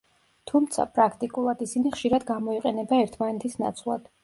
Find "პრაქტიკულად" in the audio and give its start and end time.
0.95-1.61